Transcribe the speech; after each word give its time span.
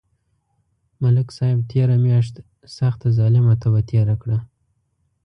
ملک 1.01 1.27
صاحب 1.37 1.59
تېره 1.71 1.97
میاشت 2.05 2.35
سخته 2.77 3.07
ظلمه 3.17 3.53
تبه 3.61 3.81
تېره 3.89 4.15
کړه. 4.21 4.37